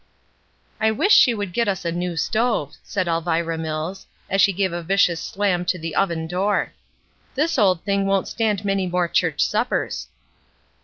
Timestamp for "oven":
5.95-6.25